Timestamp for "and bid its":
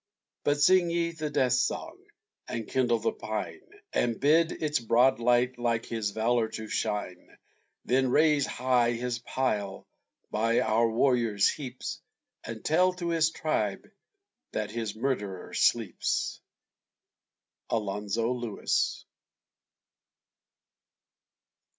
3.93-4.79